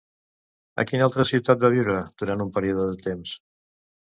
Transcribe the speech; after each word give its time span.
A 0.83 0.85
quina 0.91 1.03
altra 1.07 1.25
ciutat 1.31 1.61
va 1.65 1.71
viure 1.75 1.99
durant 2.23 2.43
un 2.47 2.51
període 2.57 2.89
de 2.93 2.99
temps? 3.11 3.37